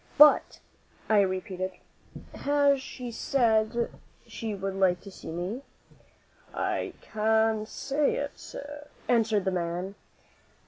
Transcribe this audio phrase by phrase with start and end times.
[0.17, 0.61] "But,"
[1.09, 1.73] I repeated,
[2.33, 3.91] "has she said
[4.25, 5.61] she would like to see me?"
[6.55, 9.93] "I can't say it, sir," answered the man.